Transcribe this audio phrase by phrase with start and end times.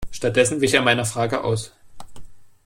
[0.09, 1.73] Stattdessen wich er meiner Frage aus.